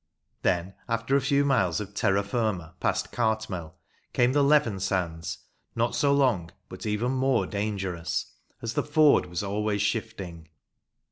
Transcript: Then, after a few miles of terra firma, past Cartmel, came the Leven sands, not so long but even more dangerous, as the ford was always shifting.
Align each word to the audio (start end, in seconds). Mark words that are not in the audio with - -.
Then, 0.41 0.73
after 0.89 1.15
a 1.15 1.21
few 1.21 1.45
miles 1.45 1.79
of 1.79 1.93
terra 1.93 2.23
firma, 2.23 2.73
past 2.79 3.11
Cartmel, 3.11 3.75
came 4.13 4.33
the 4.33 4.43
Leven 4.43 4.79
sands, 4.79 5.37
not 5.75 5.93
so 5.93 6.11
long 6.11 6.49
but 6.69 6.87
even 6.87 7.11
more 7.11 7.45
dangerous, 7.45 8.33
as 8.63 8.73
the 8.73 8.81
ford 8.81 9.27
was 9.27 9.43
always 9.43 9.83
shifting. 9.83 10.47